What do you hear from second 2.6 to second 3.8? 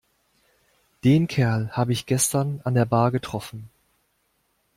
an der Bar getroffen.